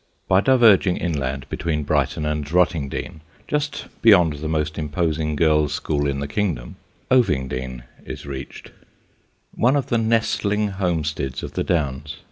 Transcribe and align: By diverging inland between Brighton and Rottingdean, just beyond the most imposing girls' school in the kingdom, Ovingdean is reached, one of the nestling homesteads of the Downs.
By 0.27 0.41
diverging 0.41 0.97
inland 0.97 1.47
between 1.47 1.83
Brighton 1.83 2.25
and 2.25 2.43
Rottingdean, 2.43 3.19
just 3.47 3.85
beyond 4.01 4.33
the 4.33 4.47
most 4.47 4.79
imposing 4.79 5.35
girls' 5.35 5.75
school 5.75 6.07
in 6.07 6.19
the 6.19 6.27
kingdom, 6.27 6.77
Ovingdean 7.11 7.83
is 8.03 8.25
reached, 8.25 8.71
one 9.53 9.75
of 9.75 9.89
the 9.89 9.99
nestling 9.99 10.69
homesteads 10.69 11.43
of 11.43 11.53
the 11.53 11.63
Downs. 11.63 12.17